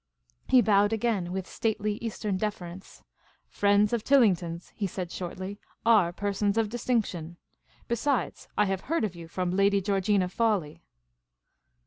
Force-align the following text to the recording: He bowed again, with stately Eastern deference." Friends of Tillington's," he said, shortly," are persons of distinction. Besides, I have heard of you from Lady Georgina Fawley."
He 0.47 0.63
bowed 0.63 0.91
again, 0.93 1.31
with 1.31 1.45
stately 1.45 1.97
Eastern 2.01 2.35
deference." 2.37 3.03
Friends 3.59 3.93
of 3.93 4.03
Tillington's," 4.03 4.73
he 4.75 4.87
said, 4.87 5.11
shortly," 5.11 5.59
are 5.99 6.11
persons 6.11 6.57
of 6.57 6.69
distinction. 6.69 7.37
Besides, 7.87 8.47
I 8.57 8.65
have 8.65 8.81
heard 8.89 9.03
of 9.03 9.15
you 9.15 9.27
from 9.27 9.51
Lady 9.51 9.79
Georgina 9.79 10.27
Fawley." 10.27 10.81